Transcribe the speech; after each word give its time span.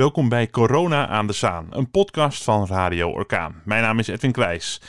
Welkom 0.00 0.28
bij 0.28 0.50
Corona 0.50 1.08
aan 1.08 1.26
de 1.26 1.32
Zaan, 1.32 1.66
een 1.70 1.90
podcast 1.90 2.42
van 2.42 2.66
Radio 2.66 3.10
Orkaan. 3.10 3.62
Mijn 3.64 3.82
naam 3.82 3.98
is 3.98 4.08
Edwin 4.08 4.32
Kwijs. 4.32 4.80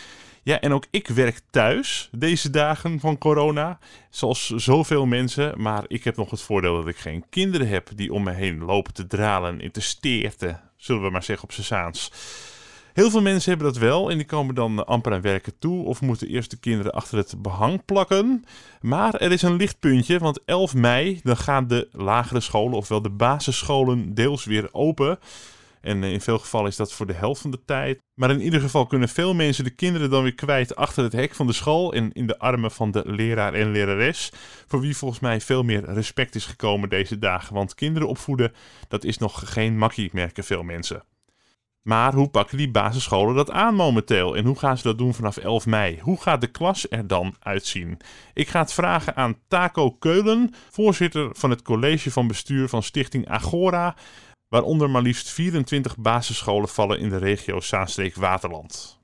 Ja, 0.43 0.59
en 0.59 0.73
ook 0.73 0.85
ik 0.91 1.07
werk 1.07 1.41
thuis 1.49 2.09
deze 2.11 2.49
dagen 2.49 2.99
van 2.99 3.17
corona, 3.17 3.79
zoals 4.09 4.47
zoveel 4.47 5.05
mensen. 5.05 5.61
Maar 5.61 5.83
ik 5.87 6.03
heb 6.03 6.17
nog 6.17 6.29
het 6.29 6.42
voordeel 6.42 6.75
dat 6.75 6.87
ik 6.87 6.97
geen 6.97 7.24
kinderen 7.29 7.67
heb 7.67 7.89
die 7.95 8.13
om 8.13 8.23
me 8.23 8.32
heen 8.32 8.63
lopen 8.63 8.93
te 8.93 9.07
dralen 9.07 9.61
in 9.61 9.71
te 9.71 9.82
steerten, 9.82 10.61
zullen 10.77 11.02
we 11.02 11.09
maar 11.09 11.23
zeggen 11.23 11.48
op 11.48 11.54
z'n 11.54 11.62
Zaans. 11.62 12.12
Heel 12.93 13.09
veel 13.09 13.21
mensen 13.21 13.49
hebben 13.49 13.73
dat 13.73 13.81
wel 13.81 14.11
en 14.11 14.17
die 14.17 14.25
komen 14.25 14.55
dan 14.55 14.85
amper 14.85 15.13
aan 15.13 15.21
werken 15.21 15.53
toe 15.59 15.85
of 15.85 16.01
moeten 16.01 16.27
eerst 16.27 16.49
de 16.49 16.59
kinderen 16.59 16.91
achter 16.91 17.17
het 17.17 17.35
behang 17.37 17.85
plakken. 17.85 18.45
Maar 18.81 19.15
er 19.15 19.31
is 19.31 19.41
een 19.41 19.55
lichtpuntje, 19.55 20.19
want 20.19 20.39
11 20.45 20.73
mei 20.73 21.19
dan 21.23 21.37
gaan 21.37 21.67
de 21.67 21.87
lagere 21.91 22.39
scholen, 22.39 22.77
ofwel 22.77 23.01
de 23.01 23.09
basisscholen, 23.09 24.13
deels 24.13 24.45
weer 24.45 24.69
open. 24.71 25.19
En 25.81 26.04
in 26.04 26.21
veel 26.21 26.39
gevallen 26.39 26.69
is 26.69 26.75
dat 26.75 26.93
voor 26.93 27.05
de 27.05 27.13
helft 27.13 27.41
van 27.41 27.51
de 27.51 27.65
tijd. 27.65 28.01
Maar 28.13 28.32
in 28.32 28.41
ieder 28.41 28.61
geval 28.61 28.85
kunnen 28.85 29.10
veel 29.10 29.33
mensen 29.33 29.63
de 29.63 29.75
kinderen 29.75 30.10
dan 30.10 30.23
weer 30.23 30.35
kwijt 30.35 30.75
achter 30.75 31.04
het 31.04 31.13
hek 31.13 31.35
van 31.35 31.47
de 31.47 31.54
school 31.54 31.93
en 31.93 32.12
in 32.12 32.27
de 32.27 32.40
armen 32.40 32.71
van 32.71 32.91
de 32.91 33.04
leraar 33.05 33.54
en 33.54 33.71
lerares. 33.71 34.32
Voor 34.68 34.80
wie 34.80 34.98
volgens 34.98 35.20
mij 35.20 35.41
veel 35.41 35.63
meer 35.63 35.85
respect 35.85 36.35
is 36.35 36.46
gekomen 36.46 36.90
deze 36.90 37.20
dagen. 37.20 37.54
Want 37.54 37.76
kinderen 37.76 38.08
opvoeden, 38.08 38.54
dat 38.88 39.04
is 39.04 39.18
nog 39.18 39.54
geen 39.54 39.77
makkie, 39.77 40.10
merken 40.13 40.44
veel 40.44 40.63
mensen. 40.63 41.04
Maar 41.81 42.13
hoe 42.13 42.30
pakken 42.30 42.58
die 42.58 42.71
basisscholen 42.71 43.35
dat 43.35 43.52
aan 43.52 43.76
momenteel? 43.76 44.35
En 44.35 44.45
hoe 44.45 44.59
gaan 44.59 44.77
ze 44.77 44.84
dat 44.84 44.98
doen 44.98 45.13
vanaf 45.13 45.38
11 45.38 45.66
mei? 45.66 45.99
Hoe 46.02 46.21
gaat 46.21 46.41
de 46.41 46.48
klas 46.48 46.85
er 46.90 47.07
dan 47.07 47.35
uitzien? 47.40 47.98
Ik 48.34 48.48
ga 48.48 48.59
het 48.59 48.73
vragen 48.73 49.16
aan 49.16 49.38
Taco 49.48 49.91
Keulen, 49.91 50.49
voorzitter 50.70 51.30
van 51.35 51.49
het 51.49 51.62
college 51.62 52.12
van 52.12 52.27
bestuur 52.27 52.70
van 52.70 52.84
Stichting 52.84 53.27
Agora, 53.27 53.95
waaronder 54.48 54.90
maar 54.90 55.02
liefst 55.02 55.30
24 55.30 55.98
basisscholen 55.98 56.70
vallen 56.70 56.99
in 56.99 57.09
de 57.09 57.17
regio 57.17 57.59
Zaanstreek-Waterland. 57.59 58.99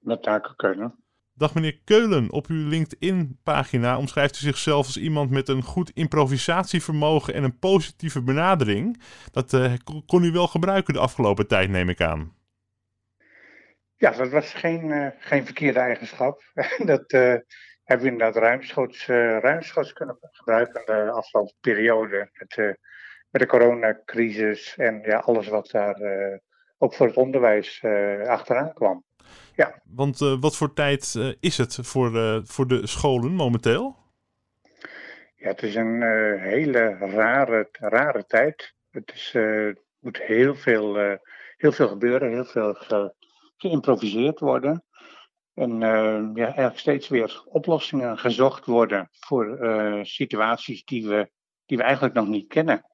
Met 0.00 0.22
Taco 0.22 0.52
Keulen. 0.56 0.94
Dag 1.38 1.54
meneer 1.54 1.78
Keulen, 1.84 2.32
op 2.32 2.46
uw 2.46 2.68
LinkedIn-pagina 2.68 3.98
omschrijft 3.98 4.36
u 4.36 4.38
zichzelf 4.38 4.86
als 4.86 4.96
iemand 4.96 5.30
met 5.30 5.48
een 5.48 5.62
goed 5.62 5.90
improvisatievermogen 5.94 7.34
en 7.34 7.44
een 7.44 7.58
positieve 7.58 8.22
benadering. 8.22 9.02
Dat 9.32 9.52
uh, 9.52 9.72
kon 10.06 10.24
u 10.24 10.30
wel 10.32 10.46
gebruiken 10.46 10.94
de 10.94 11.00
afgelopen 11.00 11.46
tijd, 11.46 11.70
neem 11.70 11.88
ik 11.88 12.00
aan. 12.00 12.36
Ja, 13.96 14.10
dat 14.10 14.30
was 14.30 14.54
geen, 14.54 14.84
uh, 14.84 15.08
geen 15.18 15.44
verkeerde 15.44 15.78
eigenschap. 15.78 16.42
dat 16.92 17.12
uh, 17.12 17.34
hebben 17.84 18.06
we 18.06 18.12
inderdaad 18.12 18.36
ruimschoots, 18.36 19.06
ruimschoots 19.06 19.92
kunnen 19.92 20.18
gebruiken 20.20 20.82
de 20.86 21.10
afgelopen 21.10 21.54
periode. 21.60 22.30
Met, 22.32 22.78
met 23.30 23.42
de 23.42 23.46
coronacrisis 23.46 24.76
en 24.76 25.00
ja, 25.02 25.18
alles 25.18 25.48
wat 25.48 25.70
daar 25.70 26.00
ook 26.78 26.94
voor 26.94 27.06
het 27.06 27.16
onderwijs 27.16 27.84
achteraan 28.26 28.72
kwam. 28.72 29.06
Ja. 29.58 29.80
Want 29.84 30.20
uh, 30.20 30.40
wat 30.40 30.56
voor 30.56 30.72
tijd 30.72 31.14
uh, 31.16 31.32
is 31.40 31.58
het 31.58 31.78
voor, 31.82 32.14
uh, 32.14 32.38
voor 32.44 32.66
de 32.66 32.86
scholen 32.86 33.32
momenteel? 33.32 33.96
Ja, 35.36 35.48
het 35.48 35.62
is 35.62 35.74
een 35.74 36.02
hele 36.40 36.96
rare, 36.98 37.68
rare 37.72 38.24
tijd. 38.24 38.74
Het 38.90 39.12
is, 39.14 39.36
moet 39.98 40.22
heel 40.22 40.54
veel, 40.54 40.96
heel 41.56 41.72
veel 41.72 41.88
gebeuren, 41.88 42.30
heel 42.30 42.44
veel 42.44 42.74
ge, 42.74 43.14
geïmproviseerd 43.56 44.40
worden. 44.40 44.84
En 45.54 45.78
ja, 46.34 46.44
eigenlijk 46.44 46.78
steeds 46.78 47.08
weer 47.08 47.42
oplossingen 47.44 48.18
gezocht 48.18 48.66
worden 48.66 49.08
voor 49.10 49.58
situaties 50.02 50.84
die 50.84 51.08
we, 51.08 51.30
die 51.66 51.76
we 51.76 51.82
eigenlijk 51.82 52.14
nog 52.14 52.28
niet 52.28 52.48
kennen. 52.48 52.87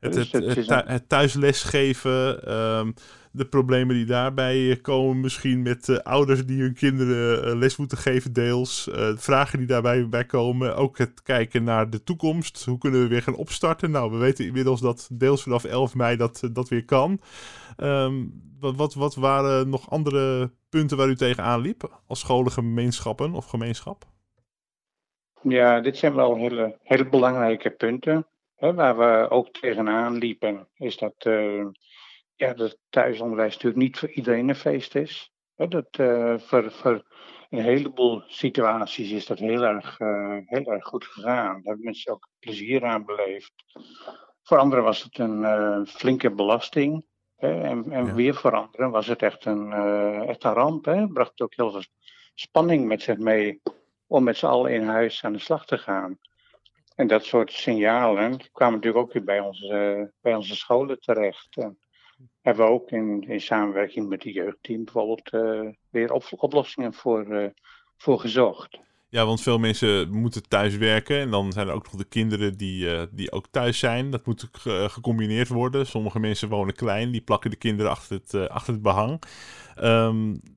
Het, 0.00 0.14
het, 0.14 0.32
het, 0.32 0.86
het, 0.86 1.08
thuislesgeven, 1.08 2.54
um, 2.54 2.94
de 3.32 3.46
problemen 3.46 3.94
die 3.94 4.04
daarbij 4.04 4.70
eh, 4.70 4.80
komen, 4.82 5.20
misschien 5.20 5.62
met 5.62 5.88
uh, 5.88 5.96
ouders 5.96 6.46
die 6.46 6.60
hun 6.60 6.74
kinderen 6.74 7.48
uh, 7.48 7.58
les 7.58 7.76
moeten 7.76 7.98
geven, 7.98 8.32
deels. 8.32 8.88
Uh, 8.88 9.08
vragen 9.16 9.58
die 9.58 9.66
daarbij 9.66 10.08
bij 10.08 10.24
komen. 10.24 10.76
Ook 10.76 10.98
het 10.98 11.22
kijken 11.22 11.64
naar 11.64 11.90
de 11.90 12.02
toekomst. 12.02 12.64
Hoe 12.64 12.78
kunnen 12.78 13.00
we 13.00 13.08
weer 13.08 13.22
gaan 13.22 13.36
opstarten? 13.36 13.90
Nou, 13.90 14.10
we 14.10 14.16
weten 14.16 14.44
inmiddels 14.44 14.80
dat 14.80 15.08
deels 15.12 15.42
vanaf 15.42 15.64
11 15.64 15.94
mei 15.94 16.16
dat, 16.16 16.48
dat 16.52 16.68
weer 16.68 16.84
kan. 16.84 17.20
Um, 17.76 18.42
wat, 18.60 18.76
wat, 18.76 18.94
wat 18.94 19.14
waren 19.14 19.68
nog 19.68 19.90
andere 19.90 20.50
punten 20.68 20.96
waar 20.96 21.08
u 21.08 21.16
tegenaan 21.16 21.60
liep 21.60 22.00
als 22.06 22.20
scholengemeenschappen 22.20 23.32
of 23.32 23.46
gemeenschap? 23.46 24.04
Ja, 25.42 25.80
dit 25.80 25.96
zijn 25.96 26.14
wel 26.14 26.36
hele, 26.36 26.78
hele 26.82 27.08
belangrijke 27.08 27.70
punten. 27.70 28.26
Hè, 28.58 28.74
waar 28.74 28.96
we 28.98 29.30
ook 29.30 29.50
tegenaan 29.50 30.16
liepen, 30.16 30.68
is 30.74 30.96
dat 30.96 31.26
ja, 32.38 32.54
dat 32.54 32.78
thuisonderwijs 32.88 33.52
natuurlijk 33.52 33.82
niet 33.82 33.98
voor 33.98 34.10
iedereen 34.10 34.48
een 34.48 34.54
feest 34.54 34.94
is. 34.94 35.32
dat, 35.54 35.98
uh, 36.00 36.38
voor, 36.38 36.72
voor 36.72 37.02
een 37.50 37.62
heleboel 37.62 38.22
situaties 38.26 39.10
is 39.10 39.26
dat 39.26 39.38
heel 39.38 39.62
erg, 39.62 40.00
uh, 40.00 40.36
heel 40.44 40.72
erg 40.72 40.84
goed 40.84 41.04
gegaan. 41.04 41.46
Daar 41.46 41.62
hebben 41.62 41.84
mensen 41.84 42.12
ook 42.12 42.28
plezier 42.38 42.84
aan 42.84 43.04
beleefd. 43.04 43.52
Voor 44.42 44.58
anderen 44.58 44.84
was 44.84 45.02
het 45.02 45.18
een 45.18 45.40
uh, 45.40 45.84
flinke 45.84 46.30
belasting. 46.30 47.04
Hè, 47.36 47.62
en 47.62 47.90
en 47.90 48.06
ja. 48.06 48.14
weer 48.14 48.34
voor 48.34 48.52
anderen 48.52 48.90
was 48.90 49.06
het 49.06 49.22
echt 49.22 49.44
een, 49.44 49.72
echt 50.28 50.44
een 50.44 50.52
ramp. 50.52 50.84
Het 50.84 51.12
bracht 51.12 51.40
ook 51.40 51.54
heel 51.54 51.70
veel 51.70 51.84
spanning 52.34 52.86
met 52.86 53.02
zich 53.02 53.18
mee 53.18 53.60
om 54.06 54.24
met 54.24 54.36
z'n 54.36 54.46
allen 54.46 54.72
in 54.72 54.86
huis 54.86 55.24
aan 55.24 55.32
de 55.32 55.38
slag 55.38 55.66
te 55.66 55.78
gaan. 55.78 56.18
En 56.98 57.06
dat 57.06 57.24
soort 57.24 57.52
signalen 57.52 58.50
kwamen 58.52 58.74
natuurlijk 58.74 59.04
ook 59.04 59.12
weer 59.12 59.24
bij 59.24 59.40
onze, 59.40 60.12
bij 60.20 60.34
onze 60.34 60.56
scholen 60.56 61.00
terecht. 61.00 61.56
En 61.56 61.78
hebben 62.42 62.66
we 62.66 62.70
ook 62.70 62.90
in, 62.90 63.24
in 63.28 63.40
samenwerking 63.40 64.08
met 64.08 64.22
het 64.22 64.34
jeugdteam 64.34 64.84
bijvoorbeeld 64.84 65.32
uh, 65.32 65.72
weer 65.90 66.12
op, 66.12 66.24
oplossingen 66.30 66.94
voor, 66.94 67.26
uh, 67.26 67.46
voor 67.96 68.20
gezocht. 68.20 68.78
Ja, 69.08 69.26
want 69.26 69.40
veel 69.40 69.58
mensen 69.58 70.10
moeten 70.10 70.48
thuis 70.48 70.76
werken 70.76 71.18
en 71.18 71.30
dan 71.30 71.52
zijn 71.52 71.68
er 71.68 71.74
ook 71.74 71.84
nog 71.84 71.94
de 71.94 72.08
kinderen 72.08 72.56
die, 72.56 73.08
die 73.10 73.32
ook 73.32 73.46
thuis 73.50 73.78
zijn. 73.78 74.10
Dat 74.10 74.26
moet 74.26 74.48
ge 74.52 74.86
gecombineerd 74.90 75.48
worden. 75.48 75.86
Sommige 75.86 76.18
mensen 76.18 76.48
wonen 76.48 76.74
klein, 76.74 77.10
die 77.10 77.20
plakken 77.20 77.50
de 77.50 77.56
kinderen 77.56 77.90
achter 77.90 78.16
het, 78.16 78.48
achter 78.48 78.72
het 78.72 78.82
behang. 78.82 79.22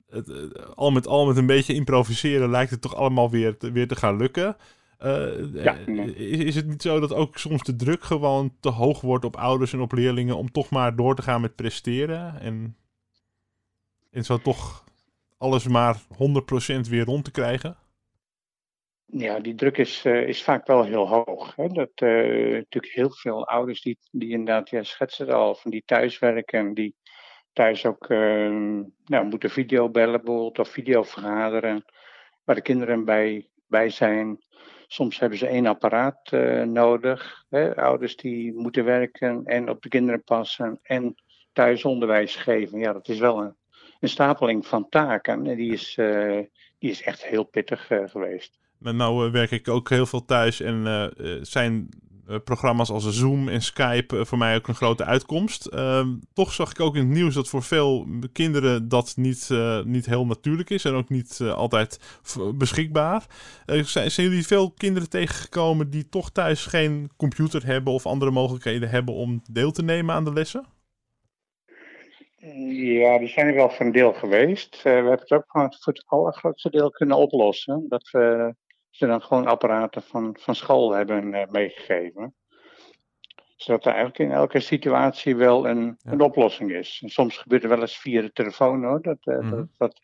Het, 0.08 0.74
al 0.74 0.90
met 0.90 1.06
al 1.06 1.26
met 1.26 1.36
een 1.36 1.46
beetje 1.46 1.74
improviseren 1.74 2.50
lijkt 2.50 2.70
het 2.70 2.80
toch 2.80 2.94
allemaal 2.94 3.30
weer, 3.30 3.56
weer 3.58 3.88
te 3.88 3.96
gaan 3.96 4.16
lukken. 4.16 4.56
Uh, 5.04 5.64
ja, 5.64 5.76
is, 6.14 6.38
is, 6.38 6.54
het 6.54 6.66
niet 6.66 6.82
zo 6.82 7.00
dat 7.00 7.12
ook 7.12 7.38
soms 7.38 7.62
de 7.62 7.76
druk 7.76 8.02
gewoon 8.02 8.54
te 8.60 8.68
hoog 8.68 9.00
wordt 9.00 9.24
op 9.24 9.36
ouders 9.36 9.72
en 9.72 9.80
op 9.80 9.92
leerlingen 9.92 10.36
om 10.36 10.50
toch 10.50 10.70
maar 10.70 10.96
door 10.96 11.14
te 11.14 11.22
gaan 11.22 11.40
met 11.40 11.56
presteren? 11.56 12.40
En, 12.40 12.76
en 14.10 14.24
zo 14.24 14.38
toch 14.38 14.84
alles 15.38 15.68
maar 15.68 15.96
100% 15.96 16.88
weer 16.88 17.04
rond 17.04 17.24
te 17.24 17.30
krijgen? 17.30 17.76
Ja, 19.06 19.40
die 19.40 19.54
druk 19.54 19.78
is, 19.78 20.04
uh, 20.04 20.28
is 20.28 20.42
vaak 20.42 20.66
wel 20.66 20.84
heel 20.84 21.08
hoog. 21.08 21.56
Hè? 21.56 21.68
Dat 21.68 22.00
uh, 22.02 22.52
natuurlijk 22.52 22.92
heel 22.92 23.10
veel 23.10 23.46
ouders 23.46 23.82
die, 23.82 23.98
die 24.10 24.30
inderdaad, 24.30 24.70
ja, 24.70 24.82
schetsen 24.82 25.26
het 25.26 25.34
al, 25.34 25.54
van 25.54 25.70
die 25.70 25.82
thuiswerken, 25.86 26.74
die 26.74 26.94
thuis 27.52 27.86
ook 27.86 28.08
nou, 28.08 29.24
moeten 29.24 29.50
videobellen 29.50 30.24
bijvoorbeeld 30.24 30.58
of 30.58 30.68
videovergaderen, 30.68 31.84
waar 32.44 32.54
de 32.54 32.62
kinderen 32.62 33.04
bij, 33.04 33.48
bij 33.66 33.90
zijn. 33.90 34.38
Soms 34.92 35.18
hebben 35.18 35.38
ze 35.38 35.46
één 35.46 35.66
apparaat 35.66 36.30
uh, 36.32 36.62
nodig. 36.62 37.44
Hè? 37.50 37.76
Ouders 37.76 38.16
die 38.16 38.54
moeten 38.54 38.84
werken 38.84 39.44
en 39.44 39.68
op 39.68 39.82
de 39.82 39.88
kinderen 39.88 40.22
passen 40.22 40.78
en 40.82 41.14
thuisonderwijs 41.52 42.36
geven. 42.36 42.78
Ja, 42.78 42.92
dat 42.92 43.08
is 43.08 43.18
wel 43.18 43.42
een, 43.42 43.54
een 44.00 44.08
stapeling 44.08 44.66
van 44.66 44.88
taken. 44.88 45.46
En 45.46 45.56
die 45.56 45.72
is, 45.72 45.96
uh, 45.96 46.40
die 46.78 46.90
is 46.90 47.02
echt 47.02 47.24
heel 47.24 47.44
pittig 47.44 47.90
uh, 47.90 48.08
geweest. 48.08 48.58
Maar 48.78 48.94
nou 48.94 49.30
werk 49.30 49.50
ik 49.50 49.68
ook 49.68 49.88
heel 49.88 50.06
veel 50.06 50.24
thuis 50.24 50.60
en 50.60 51.12
zijn 51.42 51.88
programma's 52.44 52.90
als 52.90 53.10
Zoom 53.10 53.48
en 53.48 53.62
Skype 53.62 54.16
uh, 54.16 54.24
voor 54.24 54.38
mij 54.38 54.56
ook 54.56 54.68
een 54.68 54.74
grote 54.74 55.04
uitkomst. 55.04 55.68
Uh, 55.74 56.06
toch 56.32 56.52
zag 56.52 56.70
ik 56.70 56.80
ook 56.80 56.94
in 56.94 57.00
het 57.00 57.10
nieuws 57.10 57.34
dat 57.34 57.48
voor 57.48 57.62
veel 57.62 58.06
kinderen 58.32 58.88
dat 58.88 59.12
niet, 59.16 59.48
uh, 59.52 59.82
niet 59.82 60.06
heel 60.06 60.26
natuurlijk 60.26 60.70
is 60.70 60.84
en 60.84 60.94
ook 60.94 61.08
niet 61.08 61.40
altijd 61.40 62.20
beschikbaar. 62.54 63.26
Zijn, 63.66 64.10
jullie 64.10 64.46
veel 64.46 64.70
kinderen 64.70 65.10
tegengekomen 65.10 65.90
die 65.90 66.08
toch 66.08 66.30
thuis 66.30 66.66
geen 66.66 67.10
computer 67.16 67.66
hebben 67.66 67.92
of 67.92 68.06
andere 68.06 68.30
mogelijkheden 68.30 68.88
hebben 68.90 69.14
om 69.14 69.42
deel 69.50 69.70
te 69.70 69.82
nemen 69.82 70.14
aan 70.14 70.24
de 70.24 70.32
lessen? 70.32 70.64
Ja, 72.68 73.18
die 73.18 73.28
zijn 73.28 73.46
er 73.46 73.54
wel 73.54 73.70
van 73.70 73.92
deel 73.92 74.12
geweest. 74.12 74.82
we 74.82 74.88
hebben 74.88 75.12
het 75.12 75.30
ook 75.30 75.44
voor 75.48 75.92
het 75.92 76.04
allergrootste 76.06 76.70
deel 76.70 76.90
kunnen 76.90 77.16
oplossen. 77.16 77.84
Dat 77.88 78.10
we 78.10 78.54
ze 78.92 79.06
dan 79.06 79.22
gewoon 79.22 79.46
apparaten 79.46 80.02
van, 80.02 80.36
van 80.40 80.54
school 80.54 80.92
hebben 80.92 81.34
uh, 81.34 81.46
meegegeven. 81.46 82.34
Zodat 83.56 83.84
er 83.84 83.92
eigenlijk 83.92 84.18
in 84.18 84.30
elke 84.30 84.60
situatie 84.60 85.36
wel 85.36 85.68
een, 85.68 85.96
ja. 85.98 86.12
een 86.12 86.20
oplossing 86.20 86.72
is. 86.72 87.00
En 87.02 87.08
soms 87.08 87.38
gebeurt 87.38 87.62
het 87.62 87.70
wel 87.70 87.80
eens 87.80 87.98
via 87.98 88.20
de 88.20 88.32
telefoon 88.32 88.84
hoor, 88.84 89.02
dat, 89.02 89.18
mm 89.24 89.40
-hmm. 89.40 89.50
dat, 89.50 89.68
dat, 89.76 90.00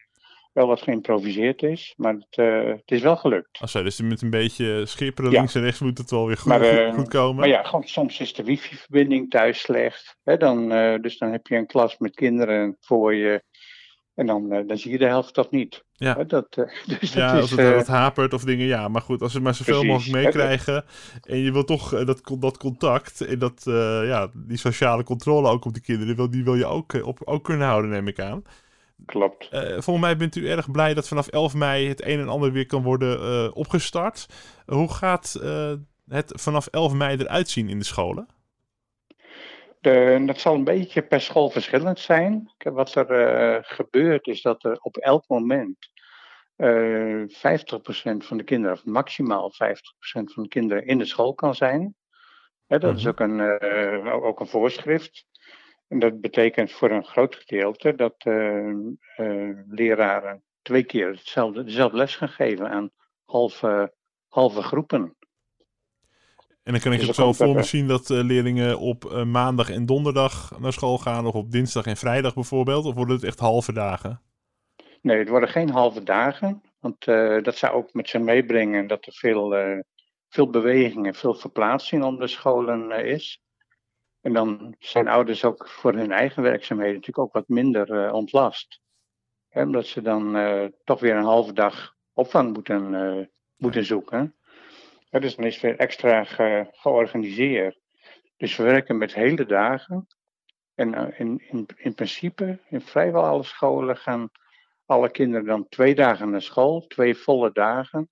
wel 0.52 0.67
wat 0.67 0.82
geïmproviseerd 0.82 1.62
is, 1.62 1.94
maar 1.96 2.14
het, 2.14 2.37
het 2.76 2.90
is 2.90 3.02
wel 3.02 3.17
gelukt. 3.17 3.58
Achso, 3.61 3.82
dus 3.82 4.00
met 4.00 4.23
een 4.23 4.31
beetje 4.31 4.87
schipperen 4.87 5.31
links 5.31 5.55
en 5.55 5.62
rechts 5.62 5.81
moet 5.81 5.99
het 5.99 6.11
wel 6.11 6.26
weer 6.26 6.37
goed, 6.37 6.46
maar, 6.46 6.94
goed, 6.94 7.08
komen. 7.08 7.37
Maar 7.37 7.49
ja, 7.49 7.62
gewoon, 7.62 7.84
soms 7.84 8.20
is 8.20 8.34
de 8.34 8.44
wifi-verbinding 8.44 9.31
thuis 9.31 9.61
slecht. 9.61 10.19
Hè, 10.23 10.37
dan, 10.37 10.69
dus 11.02 11.19
dan 11.19 11.32
heb 11.32 11.46
je 11.46 11.56
een 11.56 11.67
klas 11.67 11.99
met 11.99 12.14
kinderen 12.14 12.76
voor 12.81 13.14
je 13.14 13.43
en 14.19 14.26
dan, 14.26 14.53
uh, 14.53 14.69
dan 14.69 14.79
zie 14.79 14.91
je 14.91 14.99
de 14.99 15.06
helft 15.06 15.35
toch 15.35 15.50
niet. 15.50 15.85
Ja, 15.93 16.15
dat, 16.15 16.56
uh, 16.56 16.67
dus 17.00 17.12
ja 17.12 17.32
dat 17.32 17.41
als 17.41 17.50
is, 17.50 17.56
het, 17.56 17.67
uh, 17.67 17.76
het 17.76 17.87
hapert 17.87 18.35
of 18.35 18.44
dingen. 18.44 18.67
Ja, 18.67 18.88
maar 18.88 19.03
goed, 19.03 19.23
als 19.23 19.32
ze 19.32 19.41
maar 19.41 19.55
zoveel 19.55 19.85
mogelijk 19.85 20.25
meekrijgen. 20.25 20.85
En 21.23 21.38
je 21.38 21.53
wil 21.53 21.65
toch 21.65 22.05
dat, 22.05 22.20
dat 22.38 22.59
contact 22.59 23.20
en 23.20 23.38
dat, 23.38 23.62
ja, 24.05 24.31
die 24.35 24.56
sociale 24.56 25.03
controle 25.03 25.49
ook 25.49 25.65
op 25.65 25.75
de 25.75 25.81
kinderen. 25.81 26.17
Wil, 26.17 26.31
die 26.31 26.44
wil 26.44 26.55
je 26.55 26.67
ook, 26.67 26.93
op, 27.05 27.19
ook 27.25 27.44
kunnen 27.44 27.67
houden, 27.67 27.91
neem 27.91 28.09
ik 28.09 28.20
aan. 28.20 28.43
Klopt. 29.06 29.49
volgens 29.50 30.00
mij 30.00 30.17
bent 30.17 30.37
u 30.37 30.49
erg 30.49 30.70
blij 30.70 30.94
dat 30.94 31.09
vanaf 31.09 31.26
11 31.26 31.55
mei 31.55 31.88
het 31.88 32.06
een 32.06 32.20
en 32.20 32.29
ander 32.29 32.53
weer 32.53 32.67
kan 32.67 32.82
worden 32.82 33.55
opgestart. 33.55 34.26
hoe 34.67 34.93
gaat 34.93 35.41
het 36.09 36.32
vanaf 36.35 36.67
11 36.67 36.93
mei 36.93 37.17
eruit 37.17 37.49
zien 37.49 37.69
in 37.69 37.79
de 37.79 37.85
scholen? 37.85 38.29
De, 39.80 40.22
dat 40.26 40.38
zal 40.38 40.54
een 40.54 40.64
beetje 40.64 41.02
per 41.02 41.20
school 41.20 41.50
verschillend 41.50 41.98
zijn. 41.98 42.52
Wat 42.58 42.94
er 42.94 43.10
uh, 43.10 43.58
gebeurt 43.60 44.26
is 44.26 44.42
dat 44.42 44.64
er 44.64 44.78
op 44.80 44.96
elk 44.96 45.25
moment 45.28 45.76
uh, 46.56 47.22
50% 47.22 47.26
van 48.19 48.36
de 48.36 48.44
kinderen, 48.44 48.76
of 48.76 48.84
maximaal 48.84 49.52
50% 49.52 49.54
van 50.08 50.42
de 50.42 50.48
kinderen 50.48 50.86
in 50.86 50.98
de 50.98 51.04
school 51.04 51.34
kan 51.34 51.54
zijn. 51.54 51.94
Hè, 52.66 52.78
dat 52.78 52.96
is 52.96 53.06
ook 53.06 53.20
een, 53.20 53.38
uh, 53.62 54.25
ook 54.25 54.40
een 54.40 54.46
voorschrift. 54.46 55.26
En 55.88 55.98
dat 55.98 56.20
betekent 56.20 56.72
voor 56.72 56.90
een 56.90 57.04
groot 57.04 57.34
gedeelte 57.34 57.94
dat 57.94 58.24
leraren 59.69 60.42
twee 60.62 60.84
keer 60.84 61.10
hetzelfde, 61.10 61.64
dezelfde 61.64 61.96
les 61.96 62.16
gaan 62.16 62.28
geven 62.28 62.70
aan 62.70 62.90
halve, 63.24 63.94
halve 64.28 64.62
groepen. 64.62 65.16
En 66.69 66.75
dan 66.75 66.82
kan 66.82 66.93
ik 66.93 66.99
Dus 66.99 67.06
het 67.06 67.17
zo 67.17 67.32
voor 67.32 67.55
me 67.55 67.62
zien 67.62 67.87
dat 67.87 68.11
eh, 68.11 68.25
leerlingen 68.25 68.79
op 68.79 69.05
eh, 69.05 69.25
maandag 69.25 69.70
en 69.70 69.87
donderdag 69.87 70.59
naar 70.61 70.73
school 70.73 70.99
gaan, 70.99 71.26
of 71.26 71.35
op 71.35 71.50
dinsdag 71.50 71.87
en 71.87 71.97
vrijdag 71.97 72.35
bijvoorbeeld, 72.35 72.85
of 72.85 72.94
worden 72.94 73.15
het 73.15 73.25
echt 73.25 73.38
halve 73.38 73.73
dagen? 73.73 74.23
Nee, 75.03 75.19
het 75.19 75.29
worden 75.29 75.49
geen 75.49 75.70
halve 75.70 76.03
dagen. 76.03 76.62
Want 76.81 77.06
eh, 77.06 77.43
dat 77.43 77.56
zou 77.56 77.75
ook 77.75 77.93
met 77.93 78.09
zich 78.09 78.20
meebrengen 78.20 78.87
dat 78.87 79.06
er 79.06 79.12
veel, 79.12 79.55
veel 80.29 80.50
beweging 80.50 81.06
en 81.06 81.15
veel 81.15 81.35
verplaatsing 81.35 82.05
om 82.05 82.19
de 82.19 82.26
scholen 82.26 83.05
is. 83.05 83.43
En 84.20 84.32
dan 84.32 84.75
zijn 84.79 85.09
ouders 85.09 85.44
ook 85.44 85.69
voor 85.69 85.93
hun 85.93 86.12
eigen 86.12 86.43
werkzaamheden 86.43 86.94
natuurlijk 86.94 87.26
ook 87.26 87.32
wat 87.32 87.49
minder 87.49 88.12
ontlast. 88.12 88.81
Hè, 89.49 89.62
omdat 89.62 89.87
ze 89.87 90.03
dan 90.03 90.37
toch 90.85 91.00
weer 91.00 91.17
een 91.17 91.25
halve 91.25 91.53
dag 91.53 91.94
opvang 92.12 92.53
moeten, 92.53 93.31
moeten 93.56 93.85
zoeken. 93.85 94.38
Ja, 95.10 95.19
dus 95.19 95.37
dan 95.37 95.44
is 95.44 95.60
weer 95.60 95.76
extra 95.76 96.25
ge- 96.25 96.69
georganiseerd. 96.70 97.78
Dus 98.37 98.56
we 98.56 98.62
werken 98.62 98.99
met 98.99 99.14
hele 99.14 99.46
dagen. 99.46 100.06
En 100.75 100.94
eh, 100.94 101.20
in, 101.20 101.43
in, 101.50 101.69
in 101.76 101.94
principe, 101.94 102.58
in 102.69 102.81
vrijwel 102.81 103.25
alle 103.25 103.43
scholen 103.43 103.96
gaan 103.96 104.31
alle 104.87 105.10
kinderen 105.10 105.46
dan 105.46 105.69
twee 105.69 105.94
dagen 105.94 106.31
naar 106.31 106.43
school, 106.43 106.87
twee 106.87 107.14
volle 107.14 107.52
dagen. 107.52 108.08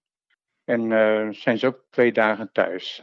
En 0.64 0.92
eh, 0.92 1.28
zijn 1.30 1.58
ze 1.58 1.66
ook 1.66 1.84
twee 1.90 2.12
dagen 2.12 2.52
thuis. 2.52 3.02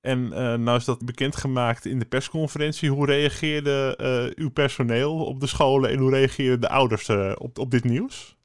En 0.00 0.32
eh, 0.32 0.54
nou 0.54 0.76
is 0.76 0.84
dat 0.84 1.04
bekendgemaakt 1.04 1.84
in 1.84 1.98
de 1.98 2.06
persconferentie. 2.06 2.90
Hoe 2.90 3.06
reageerde 3.06 4.32
uw 4.36 4.50
personeel 4.50 5.24
op 5.24 5.40
de 5.40 5.46
scholen 5.46 5.90
en 5.90 5.98
hoe 5.98 6.10
reageerden 6.10 6.60
de 6.60 6.68
ouders 6.68 7.08
op, 7.34 7.58
op 7.58 7.70
dit 7.70 7.84
nieuws? 7.84 8.36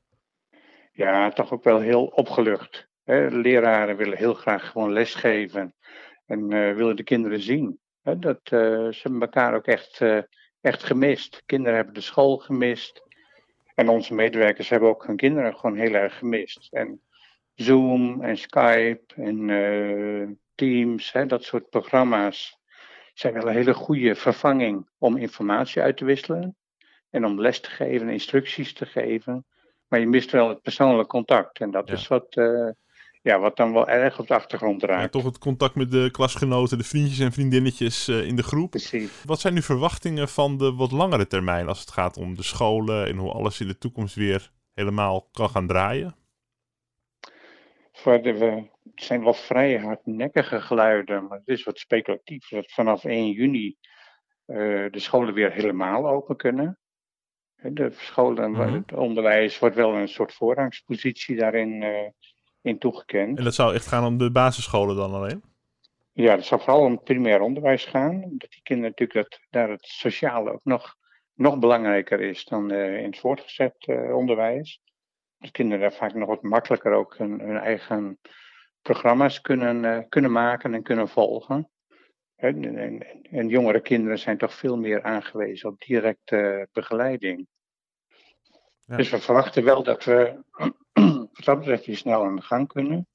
Ja, 0.92 1.30
toch 1.30 1.52
ook 1.52 1.64
wel 1.64 1.80
heel 1.80 2.06
opgelucht. 2.06 2.92
Hè. 3.04 3.28
Leraren 3.30 3.96
willen 3.98 4.18
heel 4.18 4.34
graag 4.34 4.70
gewoon 4.72 4.94
lesgeven 4.94 5.74
en 6.26 6.52
eh, 6.52 6.76
willen 6.76 6.96
de 6.96 7.04
kinderen 7.04 7.40
zien. 7.42 7.80
Hè, 8.02 8.20
dat, 8.20 8.40
eh, 8.44 8.60
ze 8.92 9.00
hebben 9.02 9.22
elkaar 9.22 9.56
ook 9.56 9.66
echt, 9.66 10.02
eh, 10.02 10.20
echt 10.62 10.84
gemist. 10.84 11.44
Kinderen 11.46 11.76
hebben 11.76 11.94
de 11.94 12.02
school 12.02 12.38
gemist. 12.38 13.02
En 13.76 13.90
onze 13.90 14.14
medewerkers 14.14 14.70
hebben 14.70 14.90
ook 14.90 15.06
hun 15.08 15.16
kinderen 15.16 15.56
gewoon 15.56 15.78
heel 15.78 15.94
erg 15.94 16.18
gemist. 16.18 16.68
En 16.74 17.02
Zoom 17.54 18.22
en 18.22 18.38
Skype 18.38 19.04
en 19.16 20.40
Teams, 20.56 21.12
hè, 21.12 21.26
dat 21.26 21.44
soort 21.44 21.70
programma's 21.70 22.58
zijn 23.14 23.34
wel 23.34 23.48
een 23.48 23.54
hele 23.56 23.74
goede 23.74 24.16
vervanging 24.16 24.90
om 24.98 25.18
informatie 25.18 25.82
uit 25.82 25.98
te 25.98 26.06
wisselen. 26.06 26.56
En 27.10 27.26
om 27.26 27.42
les 27.42 27.60
te 27.60 27.70
geven 27.70 28.08
en 28.08 28.14
instructies 28.14 28.74
te 28.74 28.86
geven. 28.86 29.46
Maar 29.88 30.00
je 30.00 30.08
mist 30.08 30.32
wel 30.32 30.50
het 30.50 30.62
persoonlijk 30.62 31.10
contact. 31.10 31.60
En 31.60 31.72
dat 31.72 31.88
Ja. 31.88 31.94
is 31.94 32.08
wat, 32.08 32.36
ja, 33.24 33.40
wat 33.40 33.56
dan 33.58 33.74
wel 33.74 33.88
erg 33.88 34.20
op 34.20 34.28
de 34.28 34.34
achtergrond 34.34 34.82
Ja, 34.82 34.88
raakt. 34.88 35.12
toch 35.12 35.24
het 35.24 35.38
contact 35.38 35.76
met 35.76 35.92
de 35.92 36.10
klasgenoten, 36.12 36.78
de 36.78 36.84
vriendjes 36.84 37.20
en 37.20 37.32
vriendinnetjes 37.32 38.08
eh, 38.08 38.28
in 38.28 38.36
de 38.36 38.44
groep. 38.44 38.70
Precies. 38.70 39.24
Wat 39.24 39.40
zijn 39.40 39.56
uw 39.56 39.62
verwachtingen 39.62 40.30
van 40.30 40.58
de 40.58 40.74
wat 40.74 40.92
langere 40.92 41.28
termijn 41.28 41.68
als 41.68 41.80
het 41.80 41.92
gaat 41.92 42.18
om 42.18 42.36
de 42.36 42.44
scholen 42.44 43.08
en 43.08 43.18
hoe 43.18 43.32
alles 43.32 43.60
in 43.60 43.68
de 43.68 43.78
toekomst 43.78 44.16
weer 44.16 44.52
helemaal 44.74 45.30
kan 45.32 45.50
gaan 45.50 45.68
draaien? 45.68 46.16
Voor 47.92 48.22
de, 48.22 48.34
we, 48.38 48.46
het 48.84 49.04
zijn 49.04 49.24
wel 49.24 49.34
vrij 49.34 49.78
hardnekkige 49.80 50.62
geluiden, 50.62 51.28
maar 51.28 51.38
het 51.38 51.48
is 51.48 51.64
wat 51.64 51.80
speculatief. 51.80 52.48
Dat 52.50 52.72
vanaf 52.72 53.04
1 53.04 53.32
juni 53.32 53.76
eh, 54.46 54.58
de 54.92 55.00
scholen 55.00 55.34
weer 55.34 55.52
helemaal 55.52 56.08
open 56.10 56.36
kunnen. 56.36 56.78
De 57.62 57.92
scholen, 57.92 58.52
Mhm. 58.52 58.74
het 58.74 58.94
onderwijs 58.94 59.60
wordt 59.60 59.76
wel 59.76 59.96
een 59.96 60.08
soort 60.08 60.34
voorrangspositie 60.34 61.36
daarin 61.36 61.84
eh, 61.84 62.10
in 62.64 62.80
toegekend. 62.80 63.38
En 63.38 63.44
dat 63.44 63.54
zou 63.54 63.74
echt 63.74 63.88
gaan 63.88 64.06
om 64.06 64.18
de 64.18 64.32
basisscholen 64.32 64.96
dan 64.96 65.14
alleen? 65.14 65.44
Ja, 66.14 66.36
het 66.36 66.46
zal 66.46 66.60
vooral 66.60 66.82
om 66.82 66.92
het 66.92 67.04
primair 67.04 67.42
onderwijs 67.42 67.86
gaan. 67.86 68.24
Omdat 68.24 68.50
die 68.52 68.62
kinderen 68.64 68.94
natuurlijk 68.98 69.30
dat 69.30 69.40
daar 69.50 69.70
het 69.70 69.86
sociale 69.86 70.52
ook 70.52 70.64
nog, 70.64 70.96
nog 71.34 71.60
belangrijker 71.60 72.22
is 72.22 72.46
dan 72.46 72.72
eh, 72.72 72.98
in 72.98 73.06
het 73.06 73.20
voortgezet 73.20 73.76
eh, 73.78 74.16
onderwijs. 74.16 74.82
Dat 75.38 75.52
kinderen 75.52 75.82
daar 75.82 75.94
vaak 75.94 76.14
nog 76.14 76.28
wat 76.28 76.42
makkelijker 76.42 76.94
ook 76.94 77.18
hun, 77.18 77.40
hun 77.40 77.58
eigen 77.58 78.20
programma's 78.82 79.42
kunnen, 79.42 79.86
eh, 79.86 80.04
kunnen 80.10 80.32
maken 80.32 80.74
en 80.74 80.84
kunnen 80.84 81.10
volgen. 81.10 81.70
En, 82.36 82.78
en, 82.78 83.06
en 83.32 83.48
jongere 83.48 83.82
kinderen 83.82 84.20
zijn 84.20 84.38
toch 84.38 84.54
veel 84.54 84.78
meer 84.78 85.04
aangewezen 85.04 85.70
op 85.70 85.82
directe 85.82 86.68
begeleiding. 86.72 87.48
Ja. 88.86 88.96
Dus 88.98 89.10
we 89.10 89.20
verwachten 89.20 89.64
wel 89.64 89.84
dat 89.84 90.04
we 90.04 90.44
wat 91.34 91.46
dat 91.46 91.58
betreft 91.58 91.86
hier 91.86 91.98
snel 91.98 92.24
aan 92.24 92.36
de 92.36 92.42
gang 92.42 92.68
kunnen. 92.68 93.08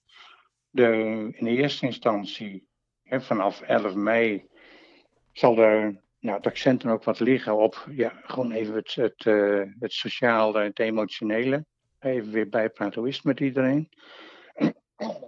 De, 0.71 0.93
in 1.33 1.45
de 1.45 1.51
eerste 1.51 1.87
instantie, 1.87 2.67
hè, 3.03 3.21
vanaf 3.21 3.61
11 3.61 3.95
mei, 3.95 4.47
zal 5.33 5.55
de, 5.55 6.01
nou, 6.21 6.37
het 6.37 6.47
accent 6.47 6.83
dan 6.83 6.93
ook 6.93 7.05
wat 7.05 7.21
liggen 7.21 7.57
op 7.57 7.87
ja, 7.91 8.21
gewoon 8.23 8.53
even 8.53 8.75
het, 8.75 8.95
het, 8.95 9.27
eh, 9.27 9.63
het 9.79 9.93
sociale, 9.93 10.61
het 10.63 10.79
emotionele. 10.79 11.65
Even 11.99 12.31
weer 12.33 12.49
bijpraten, 12.49 13.01
hoe 13.01 13.09
is 13.09 13.17
het 13.17 13.25
met 13.25 13.41
iedereen? 13.41 13.89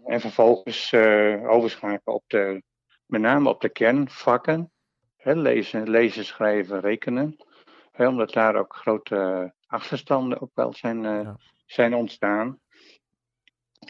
En 0.07 0.21
vervolgens 0.21 0.93
eh, 0.93 1.50
overschakelen 1.50 2.15
op 2.15 2.25
de, 2.26 2.62
met 3.07 3.21
name 3.21 3.49
op 3.49 3.61
de 3.61 3.69
kernvakken. 3.69 4.73
Hè, 5.17 5.33
lezen, 5.35 5.91
lezen, 5.91 6.25
schrijven, 6.25 6.81
rekenen. 6.81 7.37
Hè, 7.93 8.09
omdat 8.09 8.33
daar 8.33 8.57
ook 8.57 8.75
grote 8.76 9.53
achterstanden 9.67 10.41
ook 10.41 10.50
wel 10.55 10.75
zijn, 10.75 11.05
eh, 11.05 11.23
Ja. 11.23 11.37
zijn 11.67 11.95
ontstaan. 11.95 12.59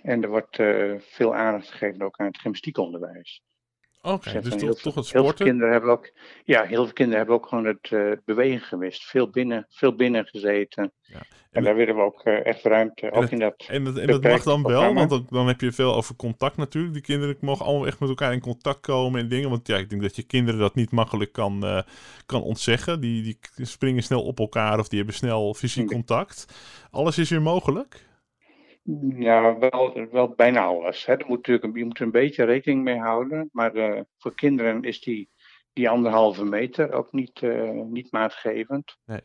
En 0.03 0.23
er 0.23 0.29
wordt 0.29 0.59
eh, 0.59 0.93
veel 0.99 1.35
aandacht 1.35 1.71
gegeven 1.71 2.03
ook 2.03 2.17
aan 2.19 2.27
het 2.27 2.39
gymnastiekonderwijs. 2.41 3.43
Oké, 4.03 4.33
Dus 4.33 4.43
dus 4.43 4.51
toch, 4.51 4.61
veel- 4.61 4.75
toch 4.75 4.95
het 4.95 4.95
Heel 4.95 5.05
veel 5.05 5.21
sporten. 5.23 5.45
kinderen 5.45 5.73
hebben 5.73 5.91
ook, 5.91 6.13
ja, 6.45 6.65
heel 6.65 6.85
veel 6.85 6.93
kinderen 6.93 7.19
hebben 7.19 7.37
ook 7.37 7.47
gewoon 7.49 7.65
het 7.65 7.89
eh, 7.93 8.11
bewegen 8.25 8.61
gemist. 8.67 9.05
Veel 9.05 9.31
binnen, 9.31 9.67
veel 9.69 9.95
binnen 9.95 10.27
gezeten. 10.27 10.93
Ja. 11.03 11.17
En, 11.19 11.25
En 11.51 11.63
daar 11.65 11.75
willen 11.75 11.95
we 11.95 12.01
ook 12.03 12.21
eh, 12.25 12.47
echt 12.47 12.63
ruimte, 12.65 13.13
ook 13.13 13.23
het- 13.23 13.31
in 13.33 13.39
dat 13.39 13.65
En 13.69 13.85
dat, 13.85 13.97
en 13.99 14.07
dat 14.07 14.23
mag 14.23 14.43
dan 14.43 14.63
wel, 14.63 14.71
programma. 14.73 14.95
want 14.99 15.11
dan, 15.11 15.27
dan 15.29 15.47
heb 15.47 15.61
je 15.61 15.73
veel 15.73 15.95
over 15.95 16.17
contact 16.17 16.57
natuurlijk. 16.57 16.93
Die 16.95 17.03
kinderen 17.03 17.37
mogen 17.41 17.67
allemaal 17.67 17.87
echt 17.87 18.01
met 18.01 18.09
elkaar 18.09 18.33
in 18.33 18.41
contact 18.41 18.81
komen 18.81 19.21
en 19.21 19.29
dingen. 19.29 19.51
Want 19.51 19.67
ja, 19.67 19.77
ik 19.77 19.91
denk 19.91 20.03
dat 20.03 20.17
je 20.17 20.23
kinderen 20.23 20.61
dat 20.61 20.75
niet 20.75 20.91
makkelijk 20.91 21.33
kan, 21.33 21.85
kan 22.27 22.43
ontzeggen. 22.43 23.01
Die, 23.01 23.23
die 23.23 23.67
springen 23.67 24.03
snel 24.03 24.23
op 24.23 24.39
elkaar 24.39 24.79
of 24.79 24.89
die 24.89 24.99
hebben 24.99 25.17
snel 25.17 25.55
fysiek 25.55 25.87
contact. 25.87 26.47
Alles 26.91 27.19
is 27.19 27.31
weer 27.31 27.43
mogelijk. 27.43 28.09
Ja, 29.19 29.59
wel, 29.59 30.07
wel 30.11 30.29
bijna 30.29 30.65
alles. 30.65 31.07
Hè. 31.07 31.13
Er 31.13 31.27
moet 31.27 31.37
natuurlijk, 31.47 31.77
je 31.77 31.85
moet 31.85 31.99
er 31.99 32.05
een 32.05 32.11
beetje 32.11 32.45
rekening 32.45 32.83
mee 32.85 32.99
houden. 32.99 33.49
Maar 33.53 33.75
eh, 33.75 34.01
voor 34.19 34.35
kinderen 34.35 34.83
is 34.83 35.01
die, 35.01 35.29
die 35.73 35.89
anderhalve 35.89 36.45
meter 36.45 36.93
ook 36.93 37.13
niet, 37.13 37.43
eh, 37.43 37.71
niet 37.71 38.13
maatgevend. 38.13 38.97
Dus, 39.07 39.17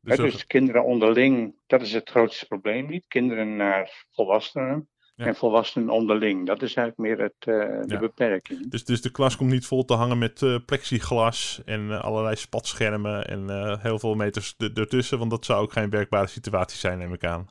Hè, 0.00 0.16
dat- 0.16 0.30
dus 0.32 0.46
kinderen 0.46 0.84
onderling, 0.84 1.54
dat 1.66 1.82
is 1.82 1.92
het 1.92 2.10
grootste 2.10 2.46
probleem 2.46 2.86
niet. 2.88 3.06
Kinderen 3.08 3.56
naar 3.56 4.04
volwassenen, 4.10 4.88
En 5.16 5.34
volwassenen 5.34 5.90
onderling. 5.90 6.46
Dat 6.46 6.62
is 6.62 6.74
eigenlijk 6.74 6.98
meer 6.98 7.24
het, 7.26 7.34
de 7.40 7.84
Ja. 7.86 7.98
beperking. 7.98 8.70
Dus, 8.70 8.84
dus 8.84 9.02
de 9.02 9.10
klas 9.10 9.36
komt 9.36 9.50
niet 9.50 9.66
vol 9.66 9.84
te 9.84 9.94
hangen 9.94 10.18
met 10.18 10.42
eh, 10.42 10.56
plexiglas 10.66 11.62
en 11.64 11.90
eh, 11.90 12.00
allerlei 12.00 12.36
spatschermen 12.36 13.28
en 13.28 13.50
eh, 13.50 13.82
heel 13.82 13.98
veel 13.98 14.14
meters 14.14 14.54
er- 14.58 14.70
ertussen. 14.78 15.18
Want 15.18 15.30
dat 15.30 15.44
zou 15.44 15.62
ook 15.62 15.72
geen 15.72 15.90
werkbare 15.90 16.26
situatie 16.26 16.78
zijn, 16.78 16.98
neem 16.98 17.12
ik 17.12 17.24
aan. 17.24 17.46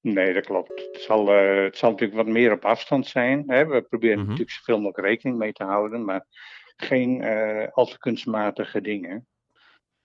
Nee, 0.00 0.32
dat 0.34 0.44
klopt. 0.44 0.88
Het 0.92 1.00
zal, 1.02 1.32
eh, 1.32 1.62
het 1.62 1.76
zal 1.76 1.90
natuurlijk 1.90 2.18
wat 2.18 2.28
meer 2.34 2.52
op 2.52 2.64
afstand 2.64 3.06
zijn. 3.06 3.42
Hè? 3.46 3.66
We 3.66 3.82
proberen 3.82 4.18
Mhm. 4.18 4.24
natuurlijk 4.28 4.56
zoveel 4.56 4.76
mogelijk 4.80 5.06
rekening 5.06 5.38
mee 5.38 5.52
te 5.52 5.64
houden, 5.64 6.04
maar 6.04 6.26
geen 6.76 7.22
eh 7.22 7.68
al 7.72 7.86
te 7.86 7.98
kunstmatige 7.98 8.80
dingen. 8.80 9.26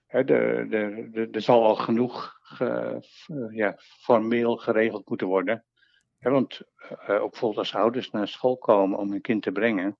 Hè, 0.06 0.24
de, 0.24 0.66
de, 0.68 1.08
de, 1.12 1.28
er 1.32 1.40
zal 1.40 1.64
al 1.64 1.74
genoeg 1.74 2.38
ge- 2.42 3.00
eh, 3.26 3.56
ja, 3.56 3.74
formeel 3.78 4.56
geregeld 4.56 5.08
moeten 5.08 5.26
worden. 5.26 5.64
Hè, 6.18 6.30
want 6.30 6.60
eh, 6.76 7.22
ook 7.22 7.30
bijvoorbeeld 7.30 7.58
als 7.58 7.74
ouders 7.74 8.10
naar 8.10 8.28
school 8.28 8.56
komen 8.56 8.98
om 8.98 9.10
hun 9.10 9.20
kind 9.20 9.42
te 9.42 9.52
brengen, 9.52 9.96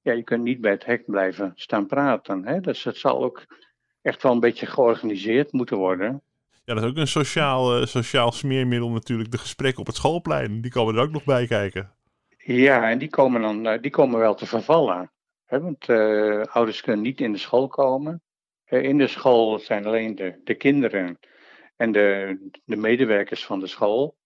ja, 0.00 0.12
je 0.12 0.22
kunt 0.22 0.42
niet 0.42 0.60
bij 0.60 0.70
het 0.70 0.84
hek 0.84 1.04
blijven 1.06 1.52
staan 1.54 1.86
praten. 1.86 2.46
Hè? 2.46 2.60
Dus 2.60 2.84
het 2.84 2.96
zal 2.96 3.22
ook 3.24 3.44
echt 4.02 4.22
wel 4.22 4.32
een 4.32 4.40
beetje 4.40 4.66
georganiseerd 4.66 5.52
moeten 5.52 5.76
worden. 5.76 6.22
Ja, 6.68 6.74
dat 6.74 6.82
is 6.82 6.90
ook 6.90 6.96
een 6.96 7.06
sociaal, 7.06 7.76
eh, 7.76 7.86
sociaal 7.86 8.32
smeermiddel 8.32 8.90
natuurlijk. 8.90 9.30
De 9.30 9.38
gesprekken 9.38 9.80
op 9.80 9.86
het 9.86 9.96
schoolplein, 9.96 10.60
die 10.60 10.70
komen 10.70 10.94
er 10.94 11.00
ook 11.00 11.10
nog 11.10 11.24
bij 11.24 11.46
kijken. 11.46 11.92
Ja, 12.36 12.90
en 12.90 12.98
die 12.98 13.08
komen 13.08 13.40
dan 13.40 13.66
eh, 13.66 13.80
die 13.82 13.90
komen 13.90 14.18
wel 14.18 14.34
te 14.34 14.46
vervallen. 14.46 15.10
Hè, 15.44 15.60
want 15.60 15.88
eh, 15.88 16.42
ouders 16.42 16.80
kunnen 16.80 17.02
niet 17.02 17.20
in 17.20 17.32
de 17.32 17.38
school 17.38 17.68
komen. 17.68 18.22
In 18.64 18.98
de 18.98 19.06
school 19.06 19.58
zijn 19.58 19.86
alleen 19.86 20.14
de, 20.14 20.40
de 20.44 20.54
kinderen 20.54 21.18
en 21.76 21.92
de, 21.92 22.36
de 22.64 22.76
medewerkers 22.76 23.46
van 23.46 23.60
de 23.60 23.66
school, 23.66 24.16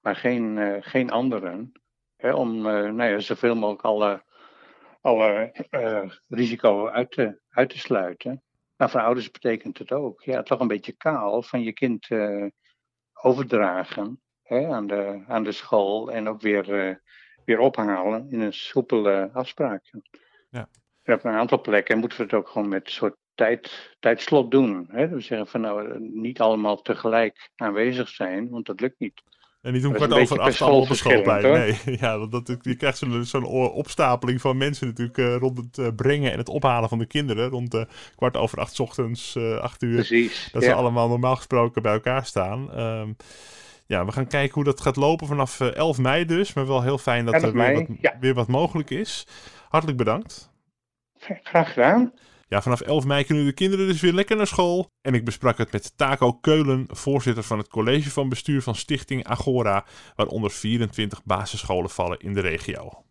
maar 0.00 0.16
geen, 0.16 0.78
geen 0.82 1.10
anderen. 1.10 1.72
Hè, 2.16 2.34
om 2.34 2.62
nou 2.62 3.04
ja, 3.04 3.18
zoveel 3.18 3.54
mogelijk 3.54 3.84
alle, 3.84 4.22
alle 5.00 5.52
risico 6.28 6.88
uit 6.88 7.10
te, 7.10 7.40
uit 7.50 7.70
te 7.70 7.78
sluiten. 7.78 8.42
Maar 8.82 8.90
voor 8.90 9.00
ouders 9.00 9.30
betekent 9.30 9.78
het 9.78 9.92
ook 9.92 10.22
ja, 10.22 10.42
toch 10.42 10.60
een 10.60 10.68
beetje 10.68 10.92
kaal 10.92 11.42
van 11.42 11.62
je 11.62 11.72
kind 11.72 12.06
eh, 12.10 12.46
overdragen 13.12 14.20
hè, 14.42 14.66
aan, 14.66 14.86
de, 14.86 15.24
aan 15.26 15.44
de 15.44 15.52
school 15.52 16.12
en 16.12 16.28
ook 16.28 16.40
weer. 16.40 16.88
eh, 16.88 16.94
weer 17.44 17.58
ophalen 17.58 18.30
in 18.30 18.40
een 18.40 18.52
soepele 18.52 19.30
afspraak. 19.32 19.90
Ja. 20.50 20.68
En 21.02 21.14
op 21.14 21.24
een 21.24 21.32
aantal 21.32 21.60
plekken 21.60 21.98
moeten 21.98 22.18
we 22.18 22.24
het 22.24 22.34
ook 22.34 22.48
gewoon 22.48 22.68
met 22.68 22.86
een 22.86 22.92
soort 22.92 23.16
tijd, 23.34 23.96
tijdslot 24.00 24.50
doen. 24.50 24.86
Hè? 24.88 25.08
We 25.08 25.20
zeggen 25.20 25.46
van 25.46 25.60
nou, 25.60 26.00
niet 26.00 26.40
allemaal 26.40 26.82
tegelijk 26.82 27.50
aanwezig 27.56 28.08
zijn, 28.08 28.48
want 28.48 28.66
dat 28.66 28.80
lukt 28.80 28.98
niet. 28.98 29.22
En 29.62 29.72
niet 29.72 29.86
om 29.86 29.92
kwart 29.92 30.10
een 30.10 30.20
over 30.20 30.40
acht 30.40 30.62
allemaal 30.62 30.80
op 30.80 30.88
het 30.88 30.98
schoolplein. 30.98 31.42
Nee, 31.42 31.78
ja, 32.00 32.26
dat, 32.26 32.46
dat, 32.46 32.58
je 32.62 32.74
krijgt 32.74 33.02
zo'n 33.22 33.46
opstapeling 33.46 34.40
van 34.40 34.56
mensen 34.56 34.86
natuurlijk 34.86 35.18
eh, 35.18 35.36
rond 35.36 35.58
het 35.58 35.78
eh, 35.78 35.86
brengen 35.96 36.32
en 36.32 36.38
het 36.38 36.48
ophalen 36.48 36.88
van 36.88 36.98
de 36.98 37.06
kinderen. 37.06 37.48
Rond 37.48 37.74
eh, 37.74 37.84
kwart 38.16 38.36
over 38.36 38.58
acht 38.58 38.74
's 38.74 38.80
ochtends, 38.80 39.36
acht 39.60 39.82
uur. 39.82 39.94
Precies. 39.94 40.48
Dat 40.52 40.62
ja. 40.62 40.68
ze 40.68 40.74
allemaal 40.74 41.08
normaal 41.08 41.36
gesproken 41.36 41.82
bij 41.82 41.92
elkaar 41.92 42.26
staan. 42.26 42.72
Ehm, 42.72 43.08
ja, 43.92 44.04
we 44.04 44.12
gaan 44.12 44.26
kijken 44.26 44.54
hoe 44.54 44.64
dat 44.64 44.80
gaat 44.80 44.96
lopen 44.96 45.26
vanaf 45.26 45.60
eh, 45.60 45.74
11 45.74 45.98
mei 45.98 46.24
dus. 46.24 46.52
Maar 46.52 46.66
wel 46.66 46.82
heel 46.82 46.98
fijn 46.98 47.24
dat 47.24 47.34
11 47.34 47.42
er 47.42 47.52
weer 47.52 47.62
mei, 47.62 47.74
wat, 47.74 47.96
ja. 48.00 48.16
weer 48.20 48.34
wat 48.34 48.48
mogelijk 48.48 48.90
is. 48.90 49.26
Hartelijk 49.68 49.98
bedankt. 49.98 50.50
Graag 51.18 51.72
gedaan. 51.72 52.12
Ja, 52.52 52.62
vanaf 52.62 52.80
11 52.80 53.04
mei 53.04 53.24
kunnen 53.24 53.44
de 53.44 53.52
kinderen 53.52 53.86
dus 53.86 54.00
weer 54.00 54.12
lekker 54.12 54.36
naar 54.36 54.46
school. 54.46 54.90
En 55.00 55.14
ik 55.14 55.24
besprak 55.24 55.58
het 55.58 55.72
met 55.72 55.92
Taco 55.96 56.32
Keulen, 56.32 56.86
voorzitter 56.88 57.42
van 57.42 57.58
het 57.58 57.68
college 57.68 58.10
van 58.10 58.28
bestuur 58.28 58.62
van 58.62 58.74
Stichting 58.74 59.24
Agora, 59.24 59.84
waaronder 60.16 60.50
24 60.50 61.24
basisscholen 61.24 61.90
vallen 61.90 62.18
in 62.18 62.32
de 62.34 62.40
regio. 62.40 63.04